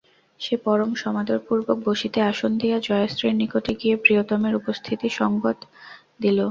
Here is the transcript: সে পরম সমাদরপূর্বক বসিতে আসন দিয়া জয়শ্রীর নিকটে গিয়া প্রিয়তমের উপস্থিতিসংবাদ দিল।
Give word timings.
সে 0.39 0.55
পরম 0.65 0.91
সমাদরপূর্বক 0.95 1.77
বসিতে 1.85 2.19
আসন 2.31 2.51
দিয়া 2.57 2.77
জয়শ্রীর 2.79 3.33
নিকটে 3.35 3.71
গিয়া 3.81 3.97
প্রিয়তমের 4.03 4.53
উপস্থিতিসংবাদ 4.55 5.57
দিল। 6.21 6.37